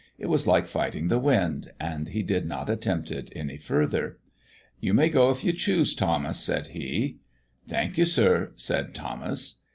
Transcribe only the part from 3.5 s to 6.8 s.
further. "You may go if you choose, Thomas," said